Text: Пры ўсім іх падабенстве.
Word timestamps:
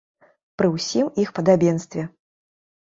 Пры 0.61 0.71
ўсім 0.77 1.13
іх 1.25 1.35
падабенстве. 1.37 2.11